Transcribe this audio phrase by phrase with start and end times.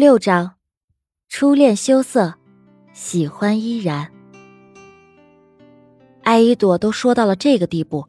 [0.00, 0.52] 六章，
[1.28, 2.32] 初恋羞涩，
[2.94, 4.10] 喜欢依然。
[6.22, 8.06] 艾依朵都说到了这个地步，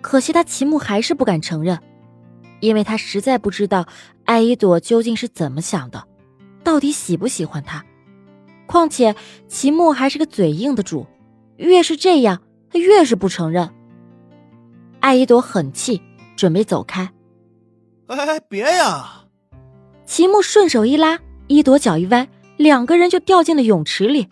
[0.00, 1.78] 可惜他齐木还是不敢承认，
[2.60, 3.86] 因为他实在不知道
[4.24, 6.08] 艾依朵究竟是怎么想的，
[6.62, 7.84] 到底喜不喜欢他。
[8.64, 9.14] 况且
[9.46, 11.06] 齐木还是个嘴硬的主，
[11.58, 12.40] 越是这样，
[12.70, 13.68] 他越是不承认。
[15.00, 16.00] 艾依朵很气，
[16.36, 17.12] 准备走开。
[18.06, 19.26] 哎哎，别呀！
[20.06, 21.20] 齐木顺手一拉。
[21.46, 24.28] 一朵脚一歪，两个人就掉进了泳池里。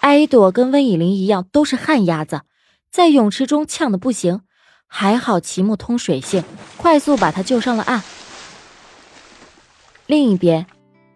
[0.00, 2.42] 艾朵跟温以玲一样，都是旱鸭子，
[2.90, 4.42] 在泳池中呛得不行。
[4.86, 6.44] 还好齐木通水性，
[6.76, 8.02] 快速把他救上了岸。
[10.06, 10.66] 另一边，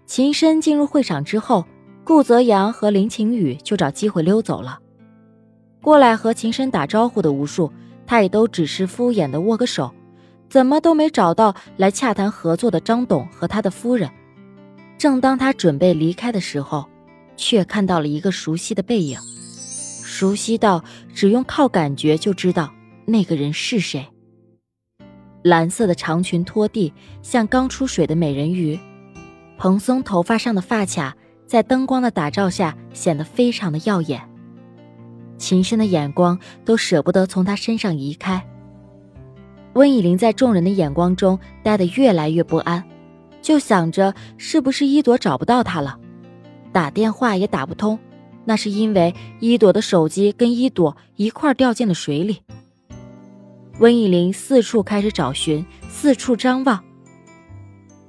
[0.06, 1.66] 秦深进入会场之后，
[2.02, 4.78] 顾泽阳和林晴雨就找机会溜走了。
[5.82, 7.70] 过来和秦深打招呼的无数，
[8.06, 9.92] 他也都只是敷衍的握个手，
[10.48, 14.10] 怎么都没找到来洽谈合作的张董和他的夫人。
[14.98, 16.88] 正当他准备离开的时候，
[17.36, 19.18] 却看到了一个熟悉的背影，
[20.02, 20.82] 熟悉到
[21.14, 22.72] 只用靠感觉就知道
[23.04, 24.06] 那个人是谁。
[25.42, 28.78] 蓝色的长裙拖地，像刚出水的美人鱼，
[29.58, 31.14] 蓬松头发上的发卡
[31.46, 34.20] 在灯光的打照下显得非常的耀眼。
[35.38, 38.44] 秦深的眼光都舍不得从他身上移开。
[39.74, 42.82] 温以玲在众人的眼光中待得越来越不安。
[43.46, 46.00] 就想着是不是一朵找不到他了，
[46.72, 47.96] 打电话也打不通，
[48.44, 52.42] 那是因为一朵的手机跟一朵一块掉进了水里。
[53.78, 56.82] 温以玲四处开始找寻，四处张望，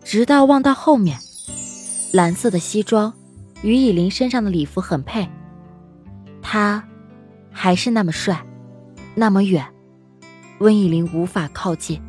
[0.03, 1.19] 直到望到后面，
[2.11, 3.13] 蓝色的西装
[3.61, 5.29] 与以玲身上的礼服很配，
[6.41, 6.83] 他
[7.51, 8.43] 还是那么帅，
[9.13, 9.63] 那么远，
[10.57, 12.01] 温以玲无法靠近。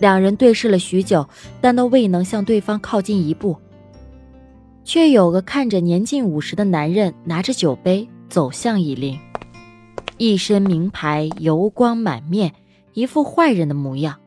[0.00, 1.28] 两人对视了许久，
[1.60, 3.56] 但都未能向对方靠近一步。
[4.82, 9.16] 却有个看着年近五十的男人拿着酒杯走向以琳，
[10.16, 12.54] 一身名牌，油光满面，
[12.94, 14.18] 一副坏人的模样。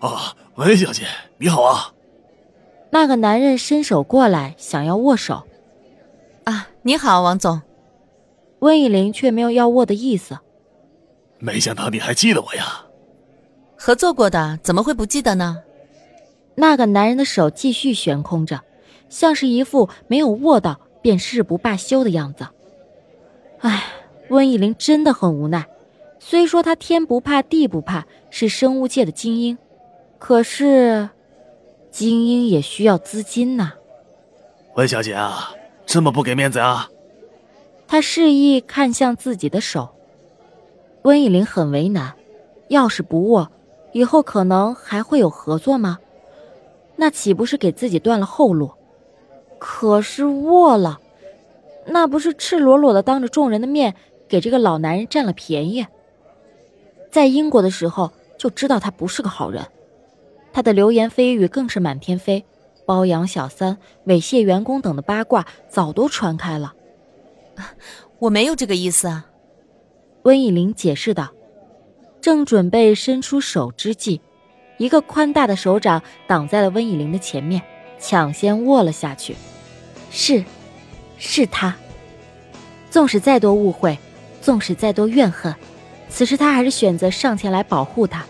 [0.00, 1.04] 啊，温小姐，
[1.38, 1.94] 你好啊！
[2.90, 5.44] 那个男人伸手过来，想要握手。
[6.44, 7.62] 啊，你好，王总。
[8.58, 10.38] 温以玲却没有要握的意思。
[11.38, 12.84] 没想到你还记得我呀。
[13.84, 15.60] 合作过的怎么会不记得呢？
[16.54, 18.60] 那个男人的手继续悬空着，
[19.08, 22.46] 像是一副没有握到便誓不罢休的样子。
[23.58, 23.82] 唉，
[24.28, 25.66] 温以玲真的很无奈。
[26.20, 29.58] 虽说她天不怕地不怕，是生物界的精英，
[30.20, 31.08] 可是
[31.90, 33.72] 精英也需要资金呐。
[34.76, 35.52] 温小姐啊，
[35.84, 36.88] 这么不给面子啊？
[37.88, 39.88] 他示意看向自己的手。
[41.02, 42.14] 温以玲很为难，
[42.68, 43.50] 要是不握。
[43.92, 45.98] 以后可能还会有合作吗？
[46.96, 48.72] 那岂不是给自己断了后路？
[49.58, 51.00] 可是握了，
[51.86, 53.94] 那不是赤裸裸的当着众人的面
[54.28, 55.86] 给这个老男人占了便宜？
[57.10, 59.66] 在英国的时候就知道他不是个好人，
[60.52, 62.44] 他的流言蜚语更是满天飞，
[62.86, 66.74] 包养小三、猥亵员工等的八卦早都传开了。
[68.18, 69.26] 我没有这个意思啊，
[70.22, 71.32] 温以玲解释道。
[72.22, 74.20] 正准备伸出手之际，
[74.78, 77.60] 一个宽大的手掌挡在了温以玲的前面，
[77.98, 79.34] 抢先握了下去。
[80.12, 80.44] 是，
[81.18, 81.74] 是他。
[82.88, 83.98] 纵使再多误会，
[84.40, 85.52] 纵使再多怨恨，
[86.08, 88.24] 此时他还是选择上前来保护她，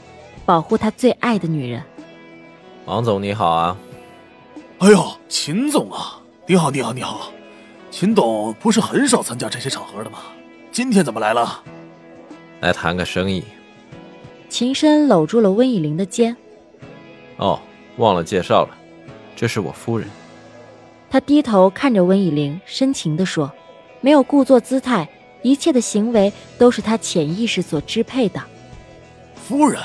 [0.47, 1.83] 保护他最爱的女人。
[2.87, 3.77] 王总你好啊！
[4.79, 7.31] 哎呦，秦总啊，你好，你好，你好！
[7.91, 10.21] 秦董不是很少参加这些场合的吗？
[10.71, 11.63] 今天怎么来了？
[12.61, 13.45] 来谈个生意。
[14.53, 16.37] 秦深搂住了温以玲的肩。
[17.39, 17.59] 哦，
[17.97, 18.77] 忘了介绍了，
[19.35, 20.07] 这是我夫人。
[21.09, 23.51] 他低头看着温以玲，深情地说
[24.03, 25.09] ：“没有故作姿态，
[25.41, 28.43] 一切的行为都是他潜意识所支配的。”
[29.43, 29.81] 夫人，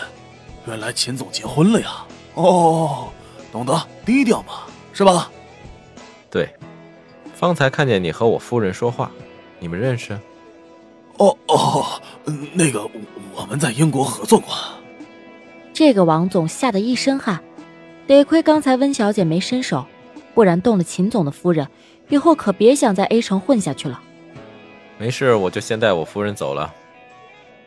[0.67, 2.05] 原来秦总结婚了呀？
[2.33, 3.07] 哦，
[3.53, 3.73] 懂得
[4.05, 5.31] 低调嘛，是吧？
[6.29, 6.49] 对，
[7.33, 9.09] 方才看见你和我夫人说话，
[9.59, 10.19] 你们认识？
[11.17, 11.85] 哦哦，
[12.53, 12.87] 那个
[13.35, 14.53] 我们在英国合作过。
[15.73, 17.43] 这个王总吓得一身汗，
[18.05, 19.85] 得亏刚才温小姐没伸手，
[20.33, 21.67] 不然动了秦总的夫人，
[22.09, 24.01] 以后可别想在 A 城混下去了。
[24.97, 26.73] 没事，我就先带我夫人走了。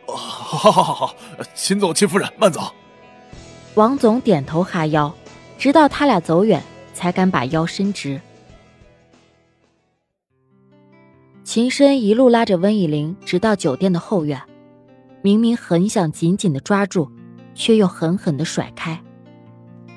[0.07, 1.15] 哦，好，好，好，好，
[1.53, 2.73] 秦总，秦夫人，慢走。
[3.75, 5.13] 王总点头哈腰，
[5.57, 6.61] 直到他俩走远，
[6.93, 8.19] 才敢把腰伸直。
[11.51, 14.41] 秦深一路拉着温以玲，直到酒店的后院。
[15.21, 17.11] 明明很想紧紧的抓住，
[17.53, 18.97] 却又狠狠的甩开。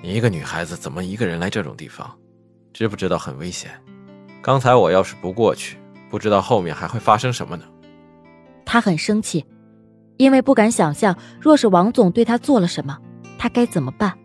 [0.03, 2.13] 一个女孩子怎么一个人来这种地方？
[2.73, 3.71] 知不知道很危险？
[4.43, 5.79] 刚才我要是不过去，
[6.11, 7.65] 不知道后面还会发生什么呢。
[8.65, 9.47] 他很生气，
[10.17, 12.99] 因为不敢想象，若是王总对他做了什么，
[13.39, 14.19] 他该怎么办。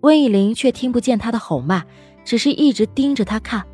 [0.00, 1.84] 温以玲却听不见他的吼骂，
[2.24, 3.64] 只是一直盯着他看，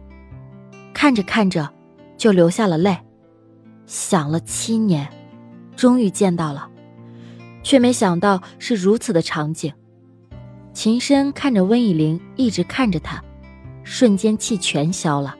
[0.92, 1.72] 看着看着，
[2.16, 2.96] 就流下了泪。
[3.86, 5.08] 想了七年，
[5.76, 6.68] 终于见到了，
[7.62, 9.72] 却没想到是如此的场景。
[10.72, 13.22] 秦深看着温以玲，一直看着他，
[13.84, 15.36] 瞬间气全消了。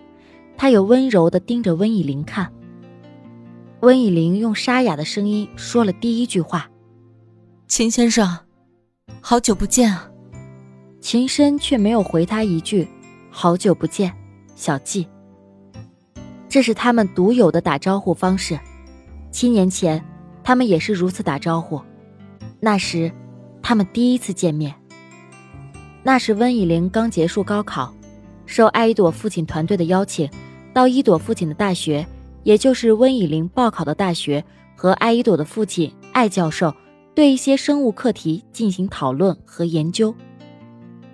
[0.56, 2.50] 他又温柔的盯着温以玲看。
[3.81, 6.70] 温以玲用沙哑的声音说了第一句话
[7.69, 8.38] ：“秦先生，
[9.20, 10.08] 好久不见啊。”
[11.00, 12.88] 秦深却没有回他一句
[13.31, 14.14] ：“好久不见，
[14.55, 15.06] 小季。”
[16.48, 18.58] 这是他们独有的打招呼方式。
[19.31, 20.02] 七年前，
[20.43, 21.81] 他们也是如此打招呼。
[22.60, 23.12] 那时，
[23.60, 24.75] 他们第一次见面。
[26.02, 27.93] 那时，温以玲刚结束高考，
[28.46, 30.31] 受艾依朵父亲团队的邀请，
[30.72, 32.06] 到依朵父亲的大学，
[32.44, 34.42] 也就是温以玲报考的大学，
[34.76, 36.72] 和艾依朵的父亲艾教授
[37.14, 40.14] 对一些生物课题进行讨论和研究。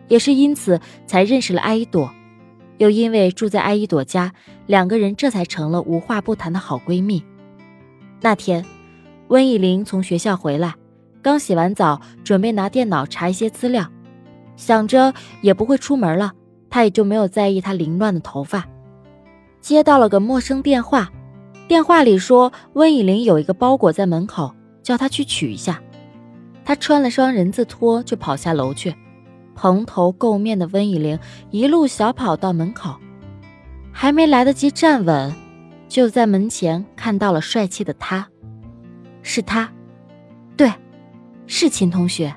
[0.09, 2.13] 也是因此才认识了艾依朵。
[2.83, 4.33] 又因为住在艾依朵家，
[4.67, 7.23] 两个人这才成了无话不谈的好闺蜜。
[8.21, 8.65] 那天，
[9.29, 10.75] 温以玲从学校回来，
[11.23, 13.87] 刚洗完澡，准备拿电脑查一些资料，
[14.57, 16.33] 想着也不会出门了，
[16.69, 18.67] 她也就没有在意她凌乱的头发。
[19.61, 21.13] 接到了个陌生电话，
[21.69, 24.53] 电话里说温以玲有一个包裹在门口，
[24.83, 25.81] 叫她去取一下。
[26.65, 28.93] 她穿了双人字拖就跑下楼去。
[29.63, 31.17] 蓬头垢面的温以玲
[31.53, 32.97] 一路小跑到门口，
[33.93, 35.33] 还没来得及站稳，
[35.89, 38.29] 就在门前看到了帅气的他。
[39.23, 39.73] 是他，
[40.57, 40.73] 对，
[41.47, 42.35] 是秦同学。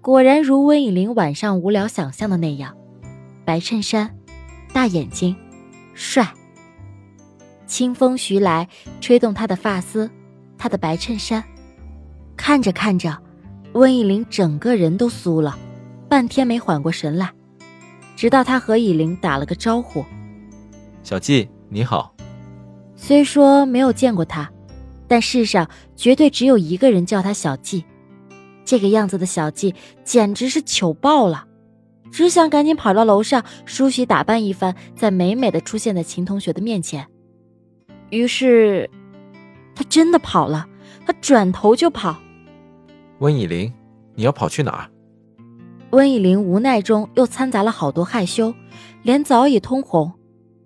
[0.00, 2.76] 果然如温以玲晚上无聊想象的那样，
[3.44, 4.12] 白衬衫，
[4.72, 5.36] 大眼睛，
[5.94, 6.26] 帅。
[7.68, 8.68] 清风徐来，
[9.00, 10.10] 吹动他的发丝，
[10.58, 11.44] 他的白衬衫。
[12.36, 13.16] 看着看着，
[13.74, 15.56] 温以玲整个人都酥了。
[16.10, 17.30] 半天没缓过神来，
[18.16, 20.04] 直到他和以玲打了个招呼
[21.04, 22.12] ：“小季，你好。”
[22.96, 24.50] 虽说没有见过他，
[25.06, 27.84] 但世上绝对只有一个人叫他小季。
[28.64, 29.72] 这个样子的小季
[30.02, 31.46] 简直是糗爆了，
[32.10, 37.06] 只想赶紧跑到楼上梳洗打扮一番，再美美的出现在秦同学的面前。
[38.10, 38.90] 于是，
[39.76, 40.66] 他真的跑了，
[41.06, 42.20] 他转头就跑。
[43.20, 43.72] 温以玲，
[44.16, 44.90] 你要跑去哪儿？
[45.90, 48.54] 温以玲无奈中又掺杂了好多害羞，
[49.02, 50.12] 脸早已通红。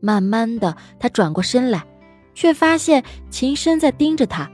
[0.01, 1.85] 慢慢的，她转过身来，
[2.35, 4.51] 却发现秦深在盯着她。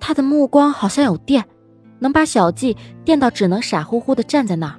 [0.00, 1.44] 他的目光好像有电，
[1.98, 4.78] 能把小季电到只能傻乎乎的站在那儿。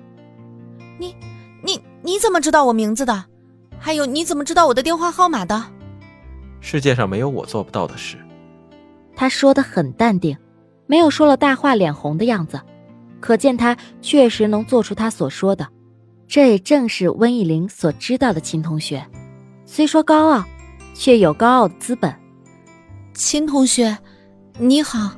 [0.98, 1.16] 你、
[1.64, 3.26] 你、你怎么知道我名字的？
[3.80, 5.64] 还有，你怎么知道我的电话号码的？
[6.60, 8.18] 世界上没有我做不到的事。
[9.16, 10.38] 他说的很淡定，
[10.86, 12.60] 没有说了大话脸红的样子。
[13.28, 15.68] 可见他确实能做出他所说的，
[16.30, 19.06] 这也正是温以玲所知道的秦同学。
[19.66, 20.46] 虽说高傲，
[20.94, 22.16] 却有高傲的资本。
[23.14, 23.98] 秦同学，
[24.58, 25.12] 你好。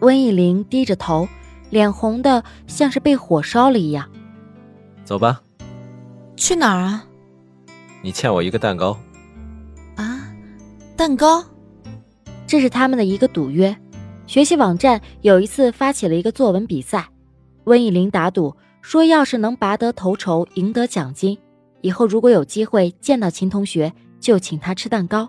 [0.00, 1.26] 温以玲低着头，
[1.70, 4.06] 脸红的像是被火烧了一样。
[5.02, 5.40] 走吧。
[6.36, 7.06] 去哪儿啊？
[8.02, 8.94] 你欠我一个蛋糕。
[9.96, 10.28] 啊，
[10.94, 11.42] 蛋糕？
[12.46, 13.74] 这是他们的一个赌约。
[14.26, 17.08] 学习网站有一次发起了一个作文比赛，
[17.64, 21.38] 温以玲打赌说，要是能拔得头筹，赢得奖金，
[21.80, 25.28] 以后如果有机会见到秦同学，就请他吃蛋糕。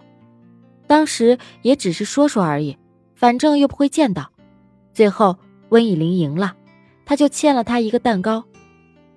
[0.88, 2.78] 当时也只是说说而已，
[3.16, 4.30] 反正又不会见到。
[4.94, 5.38] 最后
[5.70, 6.56] 温以玲赢了，
[7.06, 8.44] 他就欠了他一个蛋糕。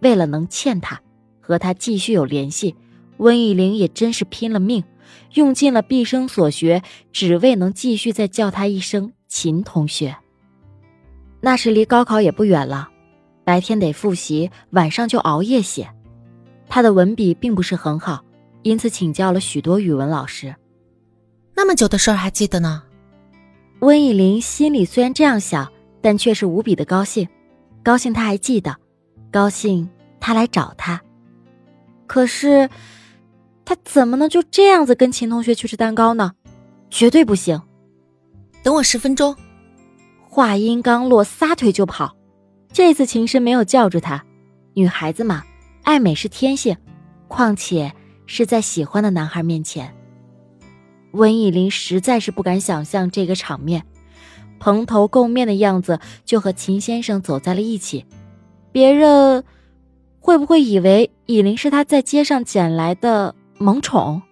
[0.00, 1.00] 为了能欠他，
[1.40, 2.74] 和他继续有联系，
[3.18, 4.84] 温以玲也真是拼了命，
[5.34, 6.82] 用尽了毕生所学，
[7.12, 9.12] 只为能继续再叫他一声。
[9.30, 10.16] 秦同学，
[11.42, 12.88] 那时离高考也不远了，
[13.48, 15.88] 白天得复习，晚上就熬夜写。
[16.68, 18.22] 他的文笔并不是很好，
[18.60, 20.54] 因此请教了许多语文老师。
[21.56, 22.82] 那么久的事儿还记得呢？
[23.78, 25.66] 温以玲心里虽然这样想，
[26.02, 27.26] 但却是无比的高兴，
[27.82, 28.76] 高兴他还记得，
[29.32, 29.88] 高兴
[30.20, 31.00] 他来找他。
[32.06, 32.68] 可是，
[33.64, 36.32] 他怎么能就这样子跟秦同学去吃蛋糕呢？
[36.90, 37.58] 绝对不行！
[38.62, 39.34] 等我十分钟。
[40.28, 42.14] 话音刚落，撒腿就跑。
[42.72, 44.24] 这次秦深没有叫住他，
[44.74, 45.44] 女孩子嘛，
[45.82, 46.76] 爱美是天性，
[47.26, 47.92] 况且
[48.26, 49.94] 是在喜欢的男孩面前。
[51.12, 53.84] 温以玲实在是不敢想象这个场面，
[54.60, 58.04] 蓬头垢面的样子就和秦先生走在了一起。
[58.70, 59.42] 别人，
[60.20, 64.22] 会不会以为以琳是他在街上捡来的萌宠？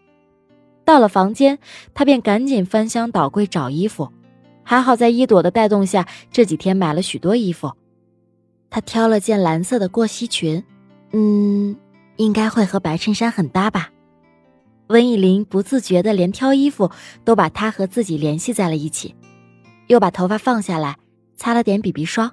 [0.85, 1.59] 到了房间，
[1.95, 4.12] 他便赶紧翻箱倒柜找衣服。
[4.62, 7.73] 还好在一朵的带动下，这几天买了许多衣服。
[8.71, 10.63] 他挑了件蓝色的过膝裙，
[11.13, 11.77] 嗯，
[12.17, 13.91] 应该会和白衬衫很搭吧。
[14.89, 16.91] 温以琳不自觉的连挑衣服
[17.25, 19.15] 都把他和自己联系在了一起，
[19.89, 20.97] 又把头发放下来，
[21.37, 22.31] 擦了点 BB 霜，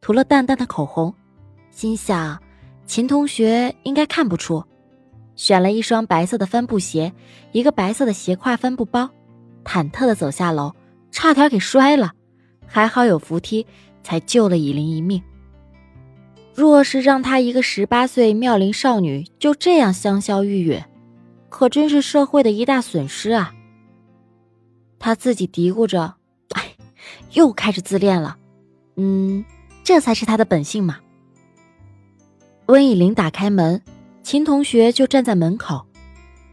[0.00, 1.14] 涂了淡淡的口红，
[1.70, 2.40] 心想
[2.86, 4.64] 秦同学应该看不出。
[5.36, 7.12] 选了一双白色的帆布鞋，
[7.52, 9.08] 一个白色的斜挎帆布包，
[9.64, 10.74] 忐忑的走下楼，
[11.10, 12.12] 差点给摔了，
[12.66, 13.66] 还好有扶梯，
[14.02, 15.22] 才救了以琳一命。
[16.60, 20.84] 若是让她一个十八岁妙龄少女就这样香消玉殒，
[21.48, 23.54] 可真是社会的一大损失啊！
[24.98, 26.16] 他自己嘀咕着
[26.52, 26.74] ：“哎，
[27.32, 28.36] 又开始自恋了。”
[28.96, 29.42] 嗯，
[29.82, 30.98] 这才是他的本性嘛。
[32.66, 33.80] 温以琳打开门。
[34.22, 35.86] 秦同学就站在门口，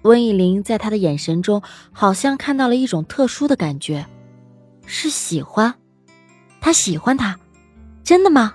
[0.04, 1.62] 温以玲在他的眼神中
[1.92, 4.06] 好像看到了一种特殊的感觉，
[4.86, 5.76] 是喜欢。
[6.62, 7.38] 他喜欢他，
[8.06, 8.54] 真的吗？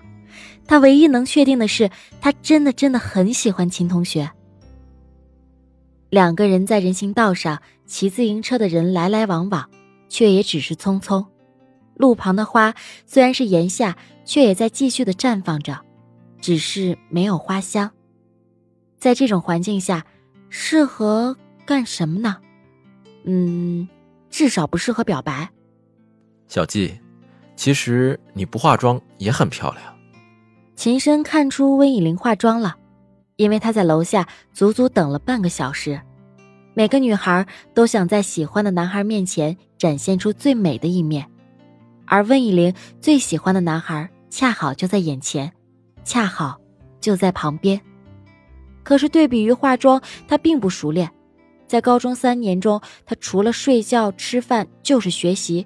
[0.67, 1.91] 他唯一能确定的是，
[2.21, 4.31] 他真的真的很喜欢秦同学。
[6.09, 9.69] 两个人在人行道上骑自行车的人来来往往，
[10.09, 11.27] 却也只是匆匆。
[11.95, 12.75] 路旁的花
[13.07, 15.79] 虽然是炎夏，却也在继续的绽放着，
[16.41, 17.91] 只是没有花香。
[18.99, 20.05] 在这种环境下，
[20.49, 22.39] 适合干什么呢？
[23.25, 23.89] 嗯，
[24.31, 25.51] 至少不适合表白。
[26.49, 26.99] 小季，
[27.57, 29.83] 其实你不化妆也很漂亮。
[30.83, 32.75] 秦深看出温以玲化妆了，
[33.37, 36.01] 因为她在楼下足足等了半个小时。
[36.75, 41.25] 每个女孩都想在喜欢的男孩面前展现出最美的一面，
[42.05, 45.53] 而温以玲最喜欢的男孩恰好就在眼前，
[46.03, 46.59] 恰好
[47.01, 47.81] 就在旁边。
[48.83, 51.09] 可是对比于化妆，他并不熟练。
[51.69, 55.65] 在高中三年中，他除了睡觉、吃饭就是学习，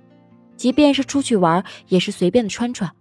[0.59, 2.93] 即便是出去玩，也是随便的穿穿。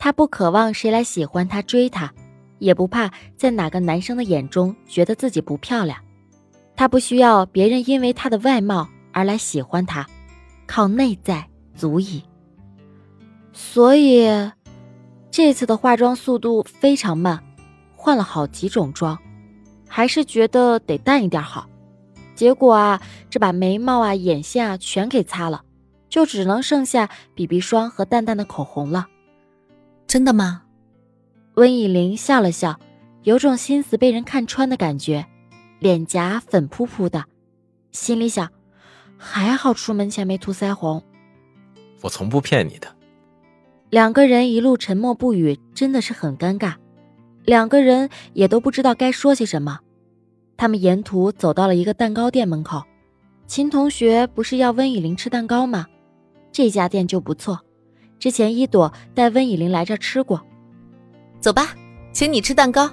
[0.00, 2.12] 她不渴望谁来喜欢她、追她，
[2.58, 5.98] 也不怕在哪个男生的眼中觉得自己不漂亮。
[6.74, 10.06] 她不需要别人因为她的外貌而来喜欢她，
[10.66, 12.24] 靠内在足矣。
[13.52, 14.26] 所以，
[15.30, 17.44] 这次的化妆速度非常慢，
[17.94, 19.18] 换了好几种妆。
[19.86, 21.68] 还是觉得得淡一点好，
[22.34, 25.62] 结果啊，这把眉毛啊、眼线啊全给擦了，
[26.08, 29.08] 就只能剩下 BB 霜和淡淡的口红了。
[30.10, 30.62] 真的吗？
[31.54, 32.80] 温以玲笑了笑，
[33.22, 35.24] 有种心思被人看穿的感觉，
[35.78, 37.24] 脸颊粉扑扑的，
[37.92, 38.50] 心里想：
[39.16, 41.00] 还好出门前没涂腮红。
[42.00, 42.88] 我从不骗你的。
[43.88, 46.74] 两个人一路沉默不语，真的是很尴尬。
[47.44, 49.78] 两个人也都不知道该说些什么，
[50.56, 52.82] 他们沿途走到了一个蛋糕店门口。
[53.46, 55.86] 秦同学不是要温以玲吃蛋糕吗？
[56.50, 57.60] 这家店就不错，
[58.20, 60.40] 之前一朵带温以玲来这吃过。
[61.40, 61.74] 走吧，
[62.12, 62.88] 请你吃蛋糕。